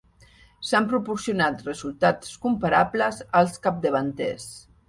[0.69, 4.53] S'han proporcionat resultats comparables als capdavanters.